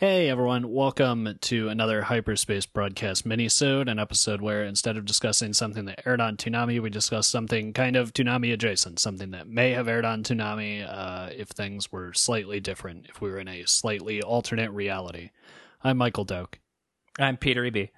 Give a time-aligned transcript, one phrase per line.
[0.00, 5.84] Hey everyone, welcome to another Hyperspace Broadcast minisode, an episode where instead of discussing something
[5.84, 9.88] that aired on Toonami, we discuss something kind of Toonami adjacent, something that may have
[9.88, 14.22] aired on Toonami uh, if things were slightly different, if we were in a slightly
[14.22, 15.32] alternate reality.
[15.84, 16.58] I'm Michael Doak,
[17.18, 17.90] I'm Peter E B.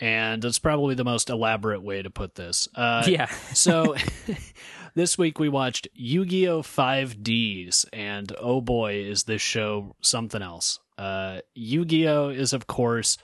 [0.00, 2.68] and it's probably the most elaborate way to put this.
[2.76, 3.26] Uh, yeah.
[3.54, 3.96] so
[4.94, 6.62] this week we watched Yu-Gi-Oh!
[6.62, 10.78] 5Ds, and oh boy, is this show something else.
[10.98, 12.28] Uh, Yu-Gi-Oh!
[12.30, 13.16] is of course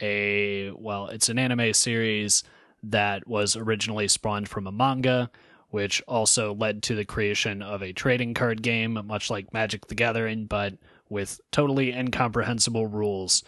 [0.00, 2.44] a well, it's an anime series
[2.82, 5.30] that was originally spawned from a manga,
[5.70, 9.94] which also led to the creation of a trading card game, much like Magic the
[9.94, 10.74] Gathering, but
[11.08, 13.42] with totally incomprehensible rules.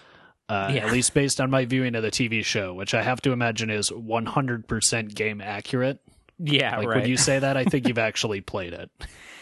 [0.49, 0.87] Uh, Yeah.
[0.87, 3.69] At least based on my viewing of the TV show, which I have to imagine
[3.69, 5.99] is 100% game accurate.
[6.39, 7.01] Yeah, Like right.
[7.01, 8.91] when you say that, I think you've actually played it.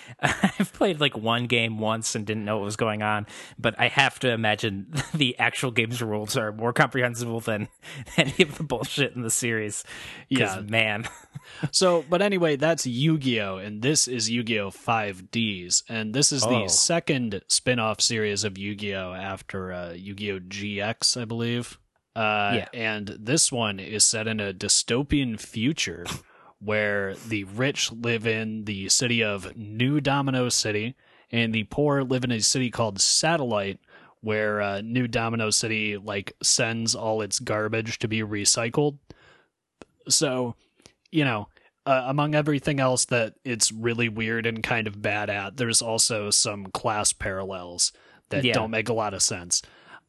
[0.20, 3.26] I've played like one game once and didn't know what was going on,
[3.58, 7.68] but I have to imagine the actual game's rules are more comprehensible than
[8.16, 9.84] any of the bullshit in the series.
[10.28, 10.60] Yeah.
[10.60, 11.06] man.
[11.72, 16.62] So, but anyway, that's Yu-Gi-Oh, and this is Yu-Gi-Oh 5Ds, and this is Oh.
[16.62, 21.78] the second spin-off series of Yu-Gi-Oh after uh, Yu-Gi-Oh GX, I believe.
[22.16, 22.68] Uh, Yeah.
[22.72, 26.06] And this one is set in a dystopian future
[26.64, 30.94] where the rich live in the city of New Domino City,
[31.30, 33.80] and the poor live in a city called Satellite,
[34.20, 38.98] where uh, New Domino City like sends all its garbage to be recycled.
[40.08, 40.54] So,
[41.10, 41.48] you know,
[41.86, 46.30] uh, among everything else that it's really weird and kind of bad at, there's also
[46.30, 47.92] some class parallels
[48.30, 48.54] that Yeah.
[48.54, 49.60] don't make a lot of sense.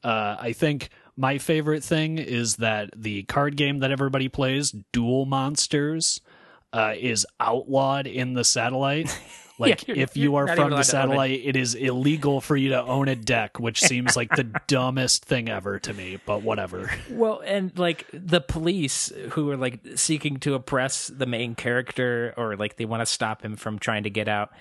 [0.04, 5.26] Uh, I think my favorite thing is that the card game that everybody plays, Duel
[5.26, 6.22] Monsters,
[6.76, 9.18] uh, is outlawed in the satellite.
[9.58, 10.84] Like, you're- if you you're from the own it.
[10.84, 15.24] satellite, it is illegal for you to own a deck, which seems like the dumbest
[15.24, 16.92] thing ever to me, but whatever.
[17.10, 22.58] Well, and like the police who are like seeking to oppress the main character or
[22.58, 24.52] like they want to stop him from trying to get out.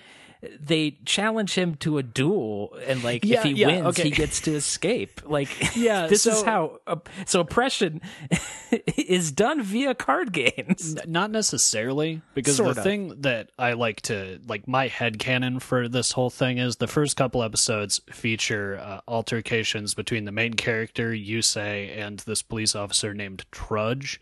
[0.59, 4.03] They challenge him to a duel, and like Yeah, if he yeah, wins, okay.
[4.03, 5.21] he gets to escape.
[5.27, 6.79] Like, Yeah, this is how.
[6.87, 8.01] op- so oppression
[8.97, 10.95] is done via card games.
[11.07, 12.83] Not necessarily, because Sort the of.
[12.83, 17.15] thing that I like to like my headcanon for this whole thing is the first
[17.17, 23.45] couple episodes feature uh, altercations between the main character Yusei and this police officer named
[23.51, 24.19] Trudge,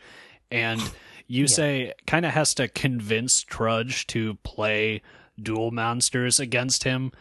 [0.51, 0.79] and
[1.29, 5.01] Yusei kind of has to convince Trudge to play
[5.41, 7.11] Duel Monsters against him.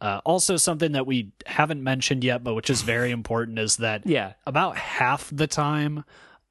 [0.00, 4.06] Uh, also, something that we haven't mentioned yet, but which is very important, is that
[4.06, 4.32] Yeah.
[4.46, 6.04] about half the time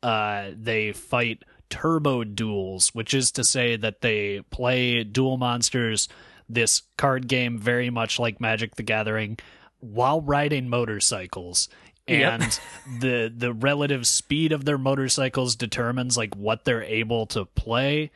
[0.03, 6.07] uh, they fight turbo duels, which is to say that they play Duel Monsters,
[6.47, 9.37] this card game very much like Magic the Gathering,
[9.79, 11.69] while riding motorcycles.
[12.07, 12.41] Yep.
[12.41, 12.59] And
[13.01, 18.09] the the relative speed of their motorcycles determines like what they're able to play,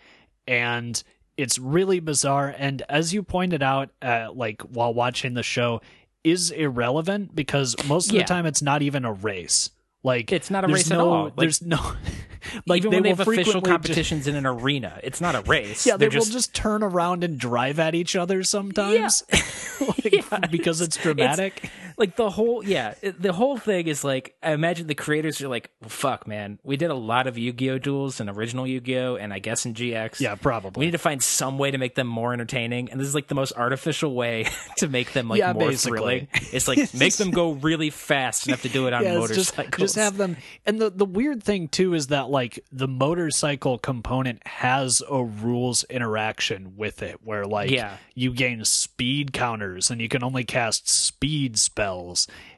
[0.47, 1.01] and
[1.37, 2.53] it's really bizarre.
[2.57, 5.81] And as you pointed out, uh, like while watching the show,
[6.23, 8.21] is irrelevant because most of Yeah.
[8.21, 9.69] the time it's not even a race.
[10.05, 11.23] Like It's not a race at no, all.
[11.25, 11.77] Like- there's no
[12.67, 15.85] like Even they when they have official competitions in an arena, it's not a race.
[15.85, 19.23] yeah, they They're will just turn around and drive at each other sometimes
[19.81, 21.69] Like, Yeah, because it's dramatic.
[21.97, 25.47] like the whole yeah it- the whole thing is like i imagine the creators are
[25.47, 29.33] like well, fuck man we did a lot of yu-gi-oh duels in original yu-gi-oh and
[29.33, 30.79] i guess in gx yeah, probably.
[30.79, 33.27] we need to find some way to make them more entertaining and this is like
[33.27, 34.45] the most artificial way
[34.77, 35.97] to make them like Yeah, more basically.
[35.97, 39.19] thrilling it's like make them go really fast and have to do it on Yeah,
[39.19, 40.37] it's just, motorcycles just have them.
[40.65, 45.83] And the, the weird thing, too, is that, like, the motorcycle component has a rules
[45.85, 47.97] interaction with it where, like, Yeah.
[48.15, 51.82] you gain speed counters and you can only cast speed spells.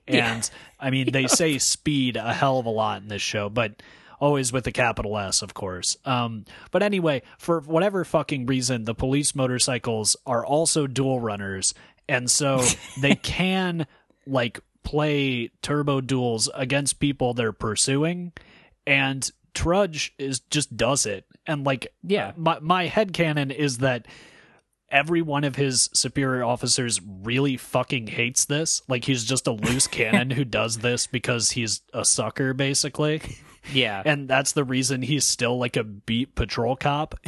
[0.07, 0.41] And, Yeah.
[0.79, 3.81] I mean, they say speed a hell of a lot in this show, but
[4.19, 5.97] always with a capital S, of course.
[6.05, 11.73] Um, but anyway, for whatever fucking reason, the police motorcycles are also duel runners,
[12.07, 12.61] and so
[13.01, 13.87] they can
[14.27, 18.31] like play turbo duels against people they're pursuing,
[18.87, 22.31] and Trudge is just does it, and like Yeah.
[22.37, 24.05] my my headcanon is that
[24.95, 28.81] every one of his superior officers really fucking hates this.
[28.87, 33.21] Like he's just a loose cannon who does this because he's a sucker, basically.
[33.73, 37.15] yeah And that's the reason he's still like a beat patrol cop.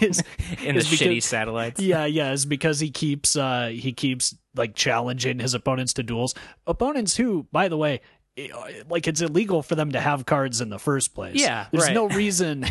[0.00, 0.22] is,
[0.62, 4.74] in the because- shitty satellites yeah, yeah, is because he keeps uh he keeps like
[4.74, 6.34] challenging his opponents to duels.
[6.66, 8.00] Opponents who, by the way,
[8.38, 11.36] Uh, like it's illegal for them to have cards in the first place.
[11.36, 11.94] Yeah, there's right.
[11.94, 12.66] no reason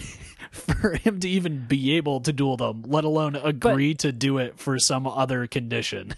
[0.51, 4.59] for him to even be able to duel them, let alone agree to do it
[4.59, 6.15] for some other condition.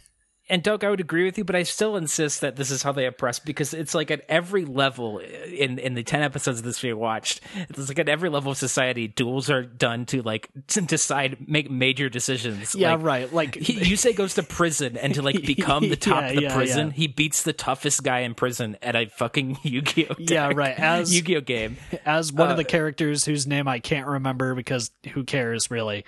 [0.50, 2.92] And Doug, I would agree with you, but I still insist that this is how
[2.92, 6.82] they oppress because it's like at every level in in the ten episodes of this
[6.82, 10.82] we watched, it's like at every level of society, duels are done to like to
[10.82, 12.74] decide make major decisions.
[12.76, 13.34] Yeah, Like, right.
[13.34, 16.42] Like He, Yusei goes to prison, and to like become the top Yeah, of the
[16.44, 16.94] yeah, prison, yeah.
[16.94, 20.16] he beats the toughest guy in prison at a fucking Yu-Gi-Oh!
[20.20, 20.78] Yeah, right.
[20.80, 21.42] As- Yu-Gi-Oh!
[21.42, 21.78] game.
[22.06, 26.06] as one Uh, of the characters whose name I can't remember because who cares really,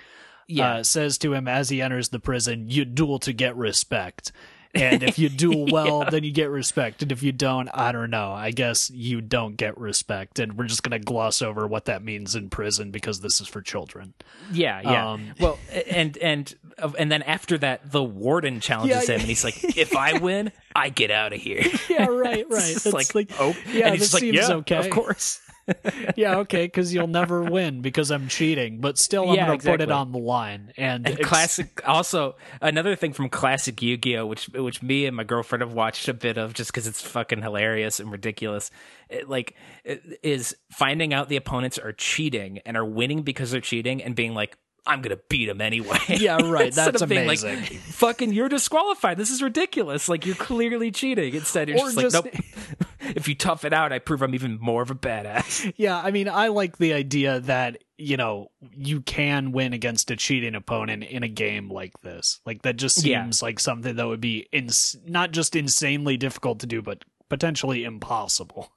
[0.50, 0.74] Yeah.
[0.76, 4.32] uh, says to him as he enters the prison, "You duel to get respect."
[4.72, 7.02] And if you duel well, then you get respect.
[7.02, 8.30] And if you don't, I don't know.
[8.30, 10.38] I guess you don't get respect.
[10.38, 13.48] And we're just going to gloss over what that means in prison because this is
[13.48, 14.14] for children.
[14.52, 15.10] Yeah, yeah.
[15.10, 15.58] Um, well,
[15.88, 16.54] and and
[16.96, 20.52] and then after that, the warden challenges Yeah, him, and he's like, "If I win,
[20.76, 22.70] I get out of here." Yeah, right, right.
[22.70, 24.76] It's It's like, oh, yeah, and he's this like, seems yeah, okay.
[24.78, 25.40] of course.
[26.16, 29.70] yeah, okay, because you'll never win because I'm cheating, but still I'm Yeah, going to
[29.70, 30.72] put it on the line.
[30.76, 31.80] And, And classic.
[31.86, 36.14] Also, another thing from classic Yu-Gi-Oh, which which me and my girlfriend have watched a
[36.14, 38.70] bit of, just because it's fucking hilarious and ridiculous.
[39.08, 43.60] It, like, it, is finding out the opponents are cheating and are winning because they're
[43.60, 44.56] cheating, and being like.
[44.86, 45.98] I'm gonna beat him anyway.
[46.08, 46.72] Yeah, right.
[46.72, 47.56] That's of being amazing.
[47.60, 49.16] Like, Fucking, you're disqualified.
[49.18, 50.08] This is ridiculous.
[50.08, 51.34] Like you're clearly cheating.
[51.34, 52.44] Instead, you're just, just- like, nope.
[53.16, 55.72] if you tough it out, I prove I'm even more of a badass.
[55.76, 60.16] Yeah, I mean, I like the idea that, you know, you can win against a
[60.16, 62.40] cheating opponent in a game like this.
[62.46, 63.22] Like, that just Yeah.
[63.24, 67.84] seems like something that would be ins- not just insanely difficult to do, but potentially
[67.84, 68.72] impossible.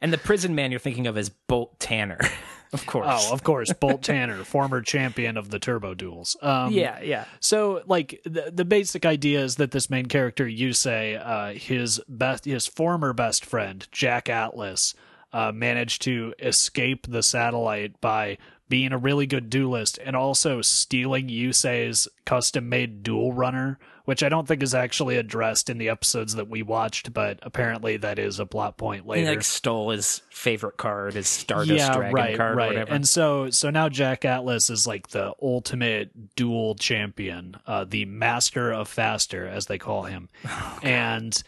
[0.00, 2.18] And the prison man you're thinking of is Bolt Tanner,
[2.80, 3.06] of course.
[3.28, 6.36] Oh, of course, Bolt Tanner, former champion of the Turbo Duels.
[6.42, 7.24] Um, yeah, yeah.
[7.40, 12.44] So, like the the basic idea is that this main character, Yusei, uh, his best,
[12.44, 14.94] his former best friend Jack Atlas,
[15.32, 21.28] uh, managed to escape the satellite by being a really good duelist and also stealing
[21.28, 26.34] Yusei's custom made duel runner, which I don't think is actually addressed in the episodes
[26.34, 29.30] that we watched, but apparently that is a plot point He later.
[29.30, 32.64] like stole his favorite card, his Stardust Dragon right, card right.
[32.64, 32.92] or whatever.
[32.92, 38.72] And so, so now Jack Atlas is like the ultimate duel champion, uh, the master
[38.72, 41.42] of faster, as they call him, Oh, and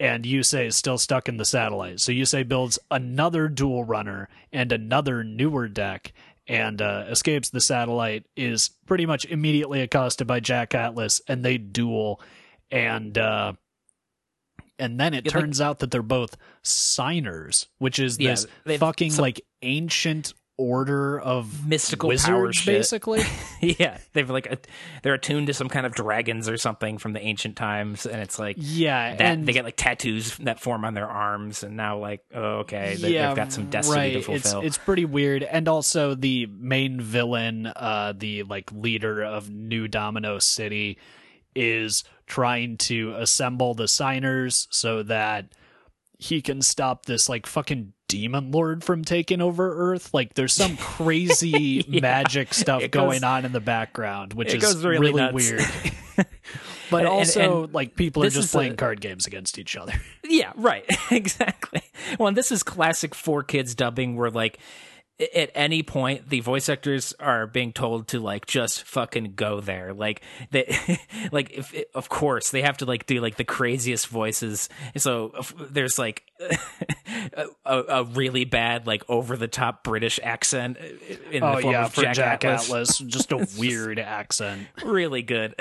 [0.00, 2.00] and Yusei is still stuck in the satellite.
[2.00, 6.12] So Yusei builds another duel runner and another newer deck.
[6.48, 11.58] And uh, escapes the satellite is pretty much immediately accosted by Jack Atlas, and they
[11.58, 12.22] duel,
[12.70, 13.52] and uh,
[14.78, 18.78] and then it Yeah, like- turns out that they're both signers, which is Yeah, this
[18.80, 23.22] fucking some- like ancient order of Mystical wizards, basically.
[23.60, 24.58] yeah, they've like a,
[25.02, 28.38] they're attuned to some kind of dragons or something from the ancient times, and it's
[28.38, 31.98] like yeah, that and they get like tattoos that form on their arms, and now
[31.98, 34.12] like oh, okay, they, yeah, they've got some destiny right.
[34.14, 34.60] to fulfill.
[34.60, 39.88] It's it's pretty weird, and also the main villain, uh, the like leader of New
[39.88, 40.98] Domino City,
[41.54, 45.46] is trying to assemble the signers so that
[46.18, 50.12] he can stop this like fucking demon lord from taking over Earth.
[50.12, 52.00] Like, there's some crazy Yeah.
[52.00, 55.62] magic stuff goes- going on in the background, which is goes really weird.
[56.90, 59.92] But And- also, and like people are just playing card games against each other.
[60.24, 60.84] Yeah, right.
[61.10, 61.82] exactly.
[62.18, 64.58] Well, and this is classic 4Kids dubbing where like
[65.34, 69.92] at any point the voice actors are being told to like just fucking go there.
[69.92, 70.76] Like they
[71.32, 74.68] like if of course they have to like do like the craziest voices.
[74.96, 75.32] So
[75.70, 76.22] there's like
[77.32, 81.62] a, a, a really bad like over the top British accent uh, in Oh the
[81.62, 82.68] form yeah, of Jack, Jack, Atlas.
[82.68, 84.68] Atlas, just a weird accent.
[84.84, 85.54] Really good.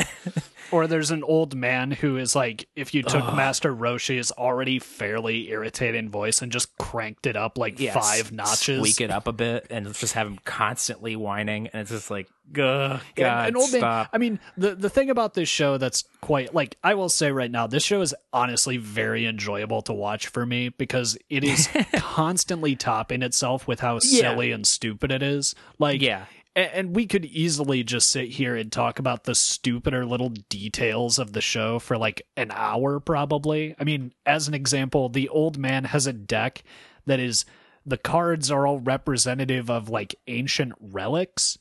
[0.72, 5.50] Or there's an old man who is like, if you took Master Roshi's already fairly
[5.50, 8.80] irritating voice and just cranked it up like five notches.
[8.80, 12.28] Squeak it up a bit and just have him constantly whining and it's just like
[12.50, 14.10] ugh, Yeah, God, an old man- stop.
[14.14, 17.52] I mean, the the thing about this show that's quite like I will say right
[17.52, 22.76] now, this show is honestly very enjoyable to watch for me because it is constantly
[22.76, 25.56] topping itself with how silly and stupid it is.
[25.80, 26.26] Like, Yeah.
[26.58, 31.34] And we could easily just sit here and talk about the stupider little details of
[31.34, 33.76] the show for like an hour, probably.
[33.80, 36.64] I mean, as an example, the old man has a deck
[37.06, 37.46] that is
[37.86, 41.58] the cards are all representative of like ancient relics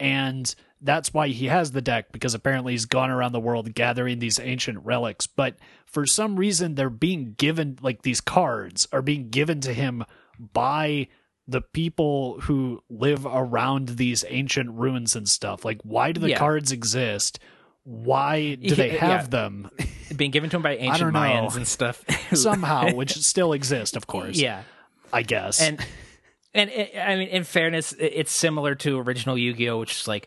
[0.00, 4.18] and that's why he has the deck because apparently he's gone around the world gathering
[4.18, 9.28] these ancient relics but for some reason they're being given like these cards are being
[9.28, 10.04] given to him
[10.52, 11.06] by
[11.48, 16.38] the people who live around these ancient ruins and stuff like why do the Yeah.
[16.38, 17.38] cards exist
[17.84, 19.26] why do they have yeah.
[19.28, 19.70] them
[20.16, 21.12] being given to them by ancient.
[21.14, 22.04] Mayans and stuff.
[22.34, 24.62] somehow which still exist of course yeah,
[25.12, 25.84] i guess and
[26.52, 30.26] and it, I mean, in fairness, it's similar to original Yu-Gi-Oh, which is like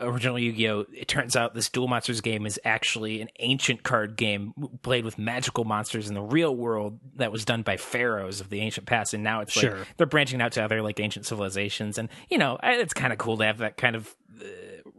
[0.00, 4.52] original Yu-Gi-Oh, it turns out this Duel Monsters game is actually an ancient card game
[4.82, 8.60] played with magical monsters in the real world that was done by pharaohs of the
[8.60, 9.64] ancient past, and now it's like
[9.96, 13.36] they're branching out to other like ancient civilizations, and you know it's kind of cool
[13.38, 14.14] to have that kind of.
[14.40, 14.44] Uh,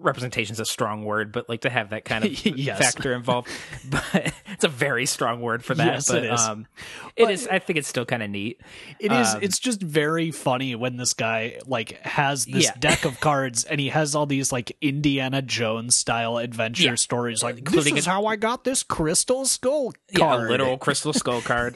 [0.05, 2.77] representation's a strong word, but like to have that kind of Yes.
[2.79, 3.49] factor involved.
[3.89, 5.85] But it's a very strong word for that.
[5.85, 6.39] Yes, but, it is.
[6.41, 6.67] Um,
[7.15, 7.47] it is.
[7.47, 8.61] I think it's still kind of neat.
[8.99, 9.35] It is.
[9.35, 12.73] Um, it's just very funny when this guy like has this Yeah.
[12.79, 16.95] deck of cards and he has all these like Indiana Jones style adventure Yeah.
[16.95, 17.43] stories.
[17.43, 20.47] Like, Including this is a- how I got this crystal skull Yeah, card.
[20.47, 21.75] a literal crystal skull card.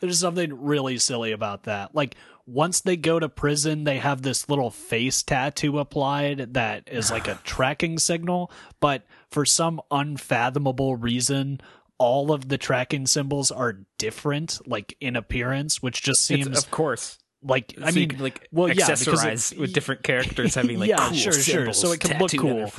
[0.00, 1.94] There's something really silly about that.
[1.94, 2.14] Like
[2.46, 7.26] once they go to prison, they have this little face tattoo applied that is like
[7.28, 11.60] a tracking signal, but for some unfathomable reason,
[11.98, 16.70] all of the tracking symbols are different, like in appearance, which just It's- seems of
[16.70, 17.18] course.
[17.42, 20.88] like I So mean, could, like well, yeah, because it- with different characters having like
[20.88, 21.72] yeah, cool sure, sure.
[21.72, 22.70] So it can look cool.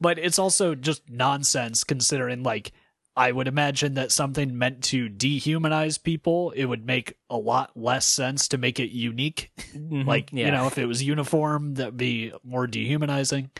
[0.00, 2.72] but it's also just nonsense considering like
[3.16, 8.06] I would imagine that something meant to dehumanize people, it would make a lot less
[8.06, 9.52] sense to make it unique.
[9.74, 10.38] like, you Mm-hmm.
[10.38, 10.50] yeah.
[10.50, 13.50] know, if it was uniform, that'd be more dehumanizing.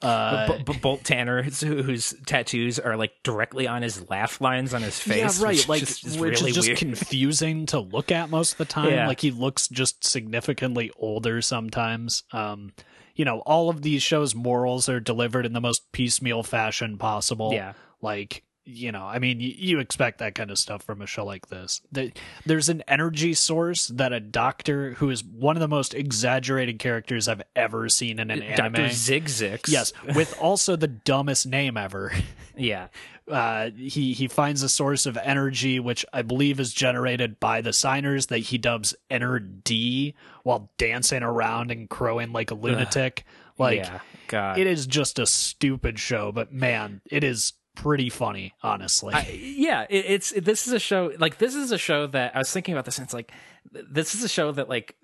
[0.00, 4.72] Uh, B- B- Bolt Tanner, whose, whose tattoos are like directly on his laugh lines
[4.72, 5.40] on his face.
[5.40, 5.56] yeah, right.
[5.56, 6.78] Which like, just, is which really is just weird.
[6.78, 8.90] confusing to look at most of the time.
[8.92, 9.08] Yeah.
[9.08, 12.22] Like, he looks just significantly older sometimes.
[12.32, 12.72] Um,
[13.16, 17.52] you know, all of these shows' morals are delivered in the most piecemeal fashion possible.
[17.52, 17.72] Yeah.
[18.00, 21.24] Like, you know, I mean, you, you expect that kind of stuff from a show
[21.24, 21.80] like this.
[21.90, 22.12] The-
[22.44, 27.28] There's an energy source that a doctor who is one of the most exaggerated characters
[27.28, 28.74] I've ever seen in an anime.
[28.74, 29.68] Doctor Zigzix.
[29.68, 32.12] Yes, with also the dumbest name ever.
[32.56, 32.88] Yeah.
[33.28, 37.74] Uh, he he finds a source of energy which I believe is generated by the
[37.74, 43.26] signers that he dubs Ener-D while dancing around and crowing like a lunatic.
[43.58, 44.00] Like yeah.
[44.28, 44.58] God.
[44.58, 49.14] it is just a stupid show, but man, it is pretty funny, honestly.
[49.14, 52.38] I- yeah, it, it's this is a show like this is a show that I
[52.38, 53.32] was thinking about this and it's like
[53.72, 54.96] this is a show that like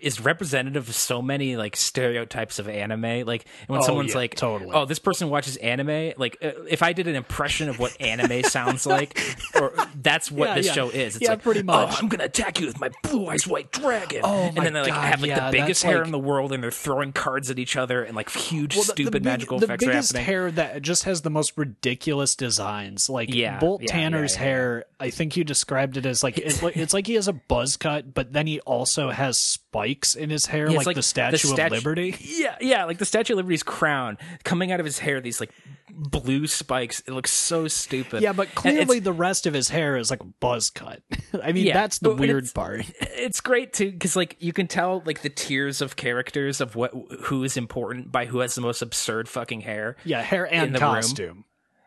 [0.00, 4.34] is representative of so many like stereotypes of anime like when Oh, someone's yeah, like
[4.34, 4.70] totally.
[4.72, 8.42] oh this person watches anime like uh, if i did an impression of what anime
[8.44, 9.20] sounds like
[9.60, 10.72] or that's what Yeah, this yeah.
[10.72, 11.90] show is it's Yeah, like pretty much.
[11.92, 14.80] oh i'm gonna attack you with my blue eyes white dragon Oh, and then they
[14.82, 17.12] like God, have like yeah, the biggest hair like- in the world and they're throwing
[17.12, 19.84] cards at each other and like huge Well, the- stupid the big- magical the effects
[19.84, 23.10] are biggest happening hair that just has the most ridiculous designs.
[23.10, 26.94] Like Yeah, Bolt Tanner's hair, I think you described it as like it's, like it's
[26.94, 29.36] like he has a buzz cut, but then he also has
[29.74, 32.16] spikes in his hair, Yeah, like, it's the Statue of statu- Liberty.
[32.20, 35.20] Yeah, yeah, like the Statue of Liberty's crown coming out of his hair.
[35.20, 35.50] These like
[35.90, 37.00] blue spikes.
[37.00, 38.22] It looks so stupid.
[38.22, 41.02] Yeah, but clearly the rest of his hair is like a buzz cut.
[41.42, 42.82] I mean, Yeah, that's the weird it's- part.
[43.00, 46.92] it's great too because like you can tell like the tiers of characters of what
[47.22, 49.96] who is important by who has the most absurd fucking hair.
[50.04, 51.44] Yeah, hair and the room.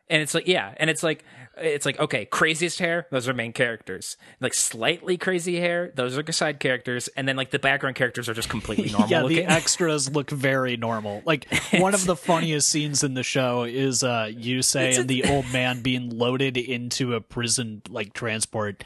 [0.10, 1.24] And it's like, yeah, and it's like,
[1.58, 4.16] it's like, okay, craziest hair, those are main characters.
[4.40, 8.34] Like slightly crazy hair, those are side characters, and then like the background characters are
[8.34, 9.38] just completely normal yeah, looking.
[9.48, 11.24] the extras look very normal.
[11.26, 15.52] Like one of the funniest scenes in the show is uh Yusei and the old
[15.52, 18.84] man being loaded into a prison like transport.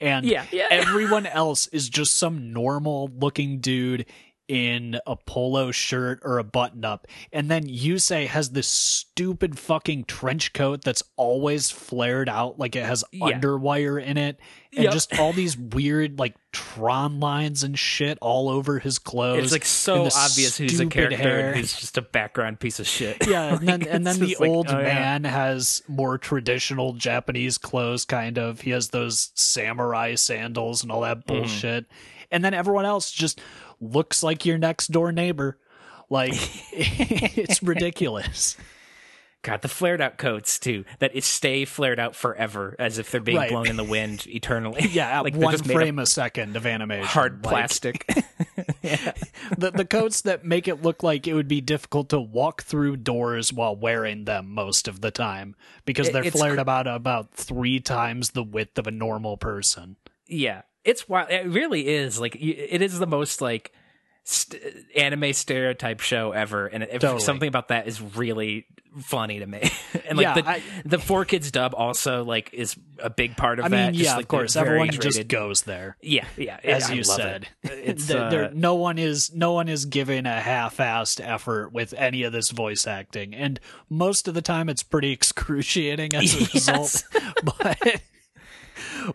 [0.00, 0.66] And Yeah, yeah.
[0.70, 4.06] everyone else is just some normal looking dude
[4.46, 7.06] in a polo shirt or a button up.
[7.32, 12.84] And then Yusei has this stupid fucking trench coat that's always flared out like it
[12.84, 13.26] has Yeah.
[13.32, 14.38] underwire in it.
[14.74, 14.92] And Yep.
[14.92, 19.44] just all these weird like Tron lines and shit all over his clothes.
[19.44, 21.48] it's like so obvious who's a character hair.
[21.48, 23.26] and who's just a background piece of shit.
[23.28, 24.84] Yeah, and then and then the like, old oh, yeah.
[24.84, 28.60] man has more traditional Japanese clothes, kind of.
[28.60, 31.40] He has those samurai sandals and all that Mm-hmm.
[31.40, 31.86] bullshit.
[32.30, 33.40] And then everyone else just
[33.80, 35.58] looks like your next door neighbor.
[36.10, 36.32] Like
[36.72, 38.56] it's ridiculous.
[39.42, 43.36] God, the flared out coats too that stay flared out forever, as if they're being
[43.36, 43.50] Right.
[43.50, 44.86] blown in the wind eternally.
[44.90, 47.06] Yeah, at like one just frame a second of animation.
[47.06, 48.06] hard Like, plastic.
[48.82, 52.96] the the coats that make it look like it would be difficult to walk through
[52.96, 55.54] doors while wearing them most of the time
[55.84, 59.96] because they're it's flared about about three times the width of a normal person.
[60.26, 61.30] yeah, it's wild.
[61.30, 63.72] It really is like it is the most like
[64.24, 64.62] st-
[64.96, 67.20] anime stereotype show ever, and if Totally.
[67.20, 68.66] something about that is really
[69.00, 69.58] funny to me.
[70.08, 73.64] and like Yeah, the I- the 4Kids dub also like is a big part of
[73.64, 73.86] I that.
[73.86, 75.96] mean, just, yeah, like, of course, everyone just goes there.
[76.00, 76.60] Yeah, yeah.
[76.62, 77.70] As I you said, it.
[77.72, 81.92] it's There- there- uh, no one is no one is giving a half-assed effort with
[81.96, 83.58] any of this voice acting, and
[83.90, 86.54] most of the time it's pretty excruciating as a Yes.
[86.54, 87.04] result.
[87.58, 88.00] but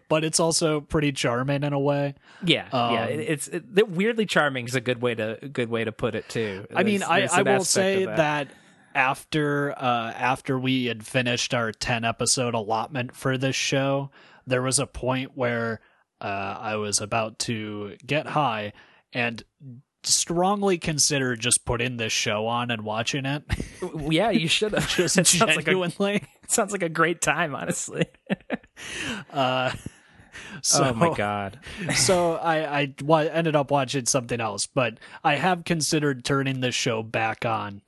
[0.08, 2.16] but it's also pretty charming in a way.
[2.44, 3.04] Yeah, yeah.
[3.04, 6.16] Um, It, it's it, weirdly charming is a good way to good way to put
[6.16, 6.66] it too.
[6.76, 8.48] I mean, There's- I, I will say of that.
[8.96, 14.10] after uh, after we had finished our ten episode allotment for this show,
[14.48, 15.80] there was a point where
[16.22, 18.74] uh, I was about to get high
[19.14, 19.44] and
[20.04, 23.44] strongly consider just putting this show on and watching it.
[24.10, 24.88] yeah, you should have.
[24.90, 26.24] just sounds like a genuinely.
[26.48, 28.06] sounds like a great time, honestly.
[29.32, 29.72] Uh,
[30.62, 31.60] so, oh my god.
[31.96, 36.76] so I I wa- ended up watching something else, but I have considered turning this
[36.76, 37.82] show back on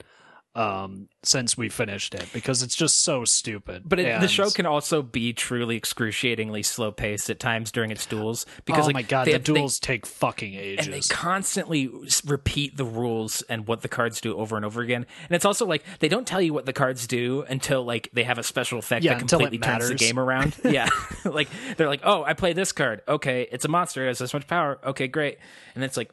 [0.53, 3.83] um since we finished it because it's just so stupid.
[3.85, 8.05] But it, the show can also be truly excruciatingly slow paced at times during its
[8.05, 10.87] duels because oh like my god, the have- they- duels take fucking ages.
[10.87, 11.89] and they constantly
[12.25, 15.05] repeat the rules and what the cards do over and over again.
[15.29, 18.23] And it's also like they don't tell you what the cards do until like they
[18.23, 20.55] have a special effect Yeah, that completely turns the game around.
[20.65, 20.89] yeah,
[21.25, 23.03] like they're like, oh, I play this card.
[23.07, 24.03] Okay, it's a monster.
[24.03, 24.79] It has this much power.
[24.83, 25.37] Okay, great.
[25.75, 26.11] And it's like.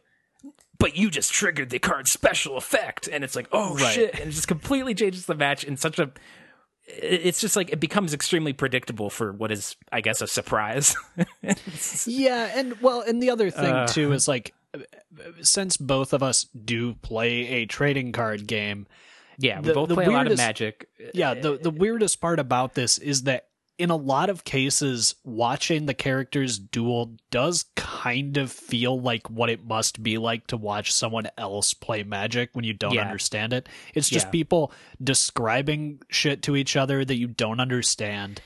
[0.79, 3.95] But you just triggered the card's special effect, and it's like, oh Right.
[3.95, 4.15] shit!
[4.15, 6.11] And it just completely changes the match in such a.
[6.87, 10.95] It's just like it becomes extremely predictable for what is, I guess, a surprise.
[12.07, 13.87] Yeah, and well, and the other thing Uh.
[13.87, 14.55] too is like
[15.43, 18.87] since both of us do play a trading card game,
[19.39, 20.89] yeah, we The- both play a lot of Magic.
[21.15, 23.48] yeah the the weirdest part about this is that
[23.79, 29.49] in a lot of cases watching the characters duel does kind of feel like what
[29.49, 33.03] it must be like to watch someone else play magic when you don't Yeah.
[33.03, 34.31] understand it it's just Yeah.
[34.33, 34.73] people
[35.23, 38.41] describing shit to each other that you don't understand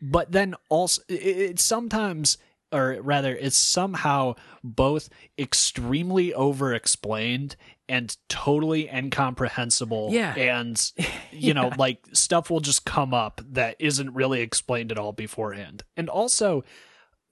[0.00, 2.38] but then also it, it sometimes
[2.72, 5.08] or rather it's somehow both
[5.38, 7.56] extremely over explained
[7.88, 10.34] and totally incomprehensible Yeah.
[10.34, 10.92] and
[11.32, 15.84] you know like stuff will just come up that isn't really explained at all beforehand
[15.96, 16.64] and also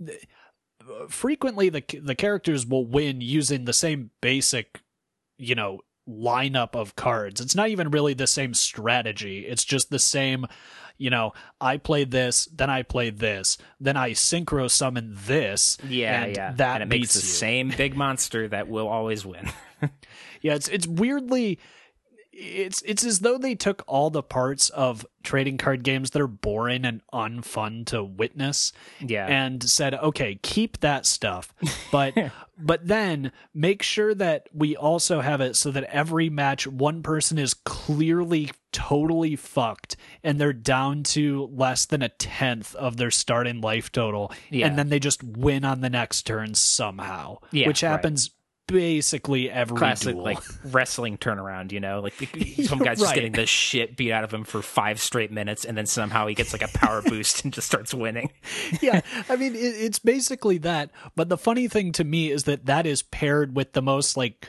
[0.04, 0.24] th-
[1.08, 4.80] frequently the the characters will win using the same basic
[5.38, 9.98] you know lineup of cards it's not even really the same strategy it's just the
[9.98, 10.46] same
[10.98, 16.22] you know i played this then i played this then i synchro summon this Yeah,
[16.22, 16.52] and yeah.
[16.52, 17.26] that and it makes the you.
[17.26, 19.50] same big monster that will always win.
[20.42, 21.58] Yeah, it's it's weirdly
[22.38, 26.26] it's it's as though they took all the parts of trading card games that are
[26.26, 29.26] boring and unfun to witness Yeah.
[29.26, 31.54] and said, "Okay, keep that stuff."
[31.92, 32.14] But
[32.58, 37.38] but then make sure that we also have it so that every match one person
[37.38, 43.60] is clearly totally fucked and they're down to less than a tenth of their starting
[43.62, 44.66] life total Yeah.
[44.66, 47.90] and then they just win on the next turn somehow, Yeah, which right.
[48.66, 50.24] Basically every Classic duel.
[50.24, 52.14] like wrestling turnaround, you know, like
[52.64, 55.76] some guy's just getting the shit beat out of him for five straight minutes, and
[55.76, 58.30] then somehow he gets like a power boost and just starts winning.
[58.80, 60.90] yeah, I mean, it, it's basically that.
[61.14, 64.48] But the funny thing to me is that that is paired with the most like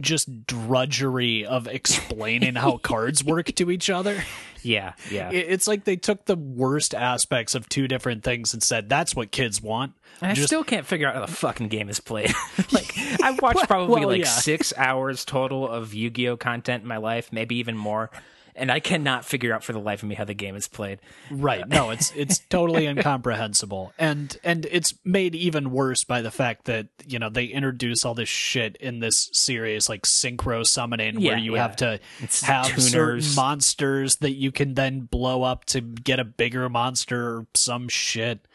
[0.00, 4.22] just drudgery of explaining how cards work to each other.
[4.66, 5.30] Yeah, yeah.
[5.30, 9.30] It's like they took the worst aspects of two different things and said that's what
[9.30, 9.92] kids want.
[10.22, 12.32] And I Just- still can't figure out how the fucking game is played.
[12.72, 14.24] like I've watched probably well, like yeah.
[14.24, 18.10] six hours total of Yu-Gi-Oh content in my life, maybe even more,
[18.56, 21.00] and I cannot figure out for the life of me how the game is played.
[21.30, 21.66] Right.
[21.68, 23.92] No, it's it's totally incomprehensible.
[23.98, 28.14] And and it's made even worse by the fact that, you know, they introduce all
[28.14, 31.62] this shit in this series like synchro summoning Yeah, where you yeah.
[31.62, 36.24] have to It's have certain monsters that you can then blow up to get a
[36.24, 38.46] bigger monster or some shit.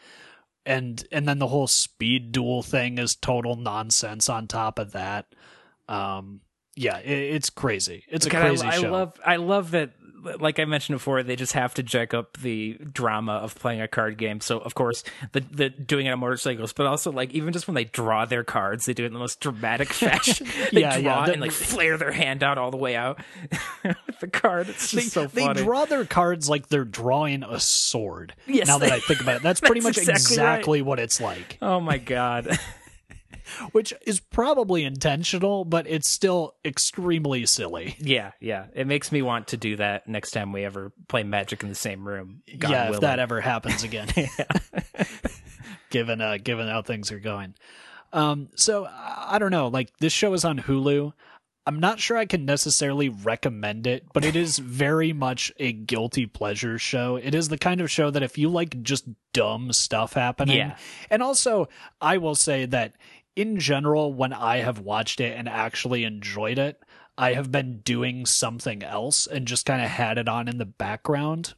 [0.66, 5.26] And and then the whole speed duel thing is total nonsense on top of that.
[5.88, 6.40] Um
[6.76, 8.04] yeah, it, it's crazy.
[8.08, 8.90] It's a crazy I, I show.
[8.92, 9.90] love I love that
[10.38, 13.88] like I mentioned before, they just have to jack up the drama of playing a
[13.88, 14.40] card game.
[14.40, 15.02] So of course,
[15.32, 18.44] the the doing it on motorcycles, but also like even just when they draw their
[18.44, 20.46] cards, they do it in the most dramatic fashion.
[20.72, 23.20] they Yeah, draw yeah, the- and like flare their hand out all the way out
[23.84, 24.68] with the card.
[24.68, 25.54] It's they, just so funny.
[25.54, 28.34] they draw their cards like they're drawing a sword.
[28.46, 30.86] Yes, now that I think about it, that's pretty much exactly exactly, right.
[30.86, 32.58] what it's like, oh my god.
[33.72, 37.96] Which is probably intentional, but it's still extremely silly.
[38.00, 38.66] yeah, yeah.
[38.74, 41.74] It makes me want to do that next time we ever play Magic in the
[41.74, 42.42] same room.
[42.58, 44.08] God yeah, if that ever happens again,
[45.90, 47.54] given uh, given how things are going.
[48.12, 49.68] Um, so I I don't know.
[49.68, 51.12] Like this show is on Hulu.
[51.66, 56.26] I'm not sure I can necessarily recommend it, but it is very much a guilty
[56.26, 57.16] pleasure show.
[57.16, 60.76] It is the kind of show that if you like just dumb stuff happening, Yeah.
[61.10, 61.68] and also
[62.00, 62.94] I will say that
[63.40, 66.82] in general, when I have watched it and actually enjoyed it,
[67.16, 70.66] I have been doing something else and just kind of had it on in the
[70.66, 71.54] background.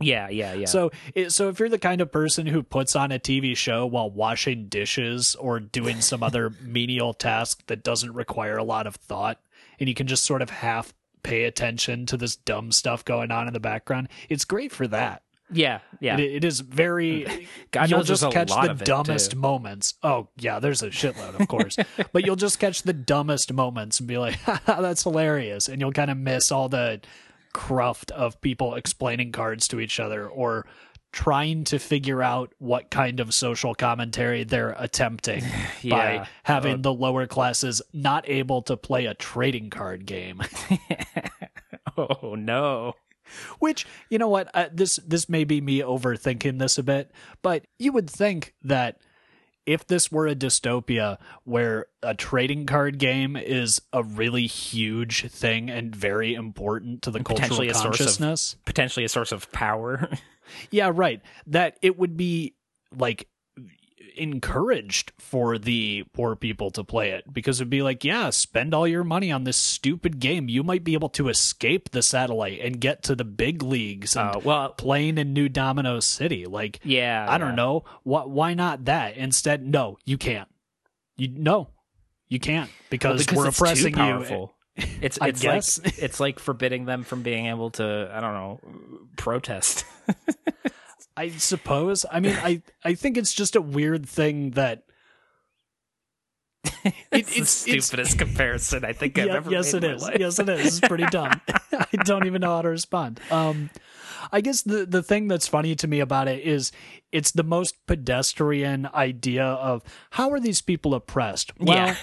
[0.00, 0.64] Yeah, yeah, yeah.
[0.64, 3.84] So, it, so if you're the kind of person who puts on a TV show
[3.84, 8.94] while washing dishes or doing some other menial task that doesn't require a lot of
[8.96, 9.38] thought,
[9.78, 13.46] and you can just sort of half pay attention to this dumb stuff going on
[13.46, 15.22] in the background, it's great for that.
[15.52, 16.18] Yeah, yeah.
[16.18, 17.48] It, it is very.
[17.70, 19.38] God you'll just catch the dumbest too.
[19.38, 19.94] moments.
[20.02, 21.76] Oh yeah, there's a shitload, of course.
[22.12, 25.92] but you'll just catch the dumbest moments and be like, Haha, "That's hilarious," and you'll
[25.92, 27.00] kind of miss all the
[27.52, 30.66] cruft of people explaining cards to each other or
[31.12, 36.26] trying to figure out what kind of social commentary they're attempting by Yeah.
[36.42, 40.42] having the lower classes not able to play a trading card game.
[41.96, 42.92] oh no.
[43.58, 47.10] Which you know what uh, this this may be me overthinking this a bit,
[47.42, 48.98] but you would think that
[49.66, 55.68] if this were a dystopia where a trading card game is a really huge thing
[55.68, 60.08] and very important to the cultural potentially a of- consciousness, Potentially a source of power.
[60.70, 62.54] yeah, right, that it would be
[62.96, 63.28] like
[64.16, 68.86] encouraged for the poor people to play it because it'd be like, yeah, spend all
[68.86, 70.48] your money on this stupid game.
[70.48, 74.36] You might be able to escape the satellite and get to the big leagues and
[74.36, 76.46] Oh, well, playing in New Domino City.
[76.46, 77.26] Like, yeah.
[77.28, 77.54] I don't yeah.
[77.56, 77.84] know.
[78.02, 79.16] Why, why not that?
[79.16, 80.48] Instead, no, you can't.
[81.16, 81.70] You no,
[82.28, 83.96] you can't because, Well, because we're oppressing you.
[83.96, 84.52] powerful.
[85.00, 85.82] It's it's guess.
[85.82, 88.60] like it's like forbidding them from being able to I don't know
[89.16, 89.86] protest.
[91.16, 92.04] I suppose.
[92.10, 94.82] I mean, I I think it's just a weird thing that
[96.84, 99.90] it, it's, the it's it's stupidest comparison I think I've Yeah, ever yes, made it
[99.96, 100.02] is.
[100.02, 100.16] life.
[100.18, 100.66] Yes, it is.
[100.78, 101.40] It's pretty dumb.
[101.72, 103.20] I don't even know how to respond.
[103.30, 103.70] Um,
[104.32, 106.72] I guess the the thing that's funny to me about it is
[107.12, 111.52] it's the most pedestrian idea of how are these people oppressed?
[111.60, 111.96] Well, Yeah.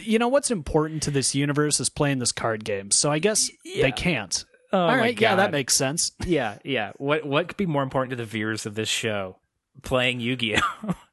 [0.00, 2.90] you know what's important to this universe is playing this card game.
[2.90, 3.82] So I guess Yeah.
[3.84, 4.44] they can't.
[4.72, 6.12] Oh All right, yeah, that makes sense.
[6.26, 6.92] Yeah, yeah.
[6.96, 9.38] What what could be more important to the viewers of this show?
[9.82, 10.94] Playing Yu-Gi-Oh.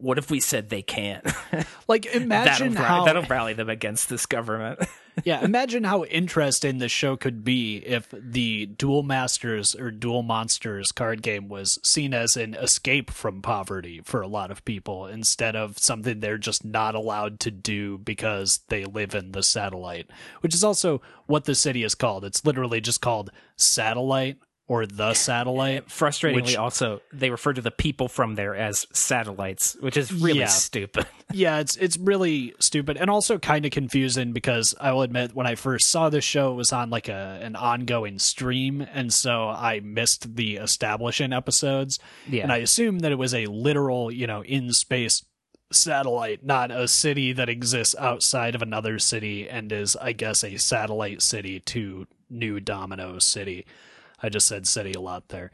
[0.00, 1.26] what if we said they can't?
[1.88, 4.78] Like that'll, imagine how that'll rally them against this government.
[5.24, 10.92] yeah, imagine how interesting the show could be if the Duel Masters or Duel Monsters
[10.92, 15.56] card game was seen as an escape from poverty for a lot of people instead
[15.56, 20.08] of something they're just not allowed to do because they live in the satellite,
[20.42, 22.24] which is also what the city is called.
[22.24, 24.38] It's literally just called Satellite
[24.70, 25.88] or the Satellite.
[25.88, 30.38] Frustratingly, Which- also they refer to the people from there as satellites, which is really
[30.38, 30.46] Yeah.
[30.46, 31.06] stupid.
[31.32, 35.48] yeah, it's it's really stupid and also kind of confusing because I will admit when
[35.48, 39.48] I first saw this show it was on like a an ongoing stream and so
[39.48, 42.44] I missed the establishing episodes Yeah.
[42.44, 45.24] and I assumed that it was a literal, you know, in space
[45.72, 50.56] satellite, not a city that exists outside of another city and is I guess a
[50.58, 53.66] satellite city to New Domino City.
[54.22, 55.50] I just said city a lot there.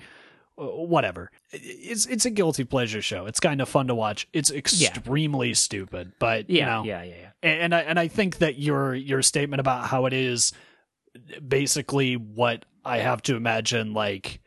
[0.59, 1.31] Uh, Whatever.
[1.53, 3.27] It's it's a guilty pleasure show.
[3.27, 4.27] It's kind of fun to watch.
[4.33, 7.51] It's extremely stupid, but yeah, you know, yeah, yeah, yeah.
[7.51, 10.53] and I and I think that your your statement about how it is
[11.47, 14.41] basically what I have to imagine like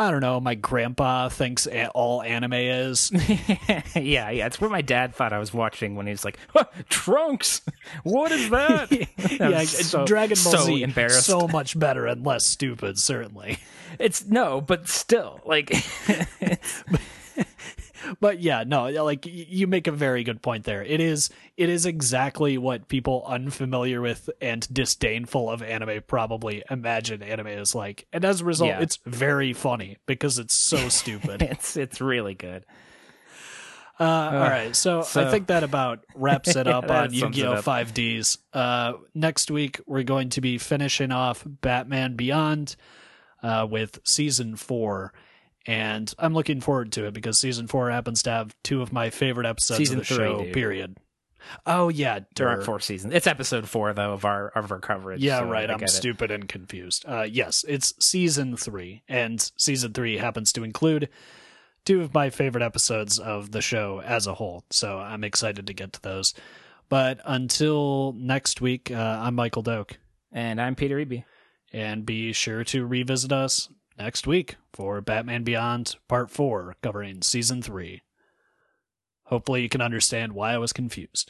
[0.00, 3.10] I don't know, my grandpa thinks all anime is.
[3.96, 4.46] yeah, yeah.
[4.46, 7.62] It's what my dad thought I was watching when he was like, "Huh, "Trunks,
[8.04, 8.92] what is that?"
[9.40, 11.26] Yeah, so- Dragon Ball so Z embarrassed.
[11.26, 13.58] so much better and less stupid, certainly.
[13.98, 15.70] It's no, but still, like,
[18.20, 20.82] But yeah, no, like you make a very good point there.
[20.84, 27.22] It is it is exactly what people unfamiliar with and disdainful of anime probably imagine
[27.22, 28.06] anime is like.
[28.12, 28.80] And as a result, Yeah.
[28.80, 31.42] it's very funny because it's so stupid.
[31.42, 32.64] it's it's really good.
[34.00, 37.56] Uh, all right, so, I think that about wraps it up That on Yu-Gi-Oh!
[37.62, 38.38] 5Ds.
[38.52, 42.76] Uh, next week we're going to be finishing off Batman Beyond
[43.42, 45.12] uh, with season four,
[45.68, 49.10] and I'm looking forward to it because season four happens to have two of my
[49.10, 50.42] favorite episodes Season of the three, show.
[50.44, 50.52] dude.
[50.54, 50.96] Period.
[51.66, 53.14] Oh yeah, There aren't four seasons.
[53.14, 55.20] It's episode four though of our of our coverage.
[55.22, 55.70] Yeah, so right.
[55.70, 55.92] I'm get it.
[55.92, 57.04] stupid and confused.
[57.06, 61.08] Uh, yes, it's season three, and season three happens to include
[61.84, 64.64] two of my favorite episodes of the show as a whole.
[64.70, 66.34] So I'm excited to get to those.
[66.90, 69.98] But until next week, uh, I'm Michael Doak,
[70.32, 71.24] And I'm Peter Eby.
[71.72, 77.60] and be sure to revisit us next week for Batman Beyond Part Four, covering season
[77.60, 78.02] three.
[79.24, 81.26] Hopefully, you can understand why I was confused.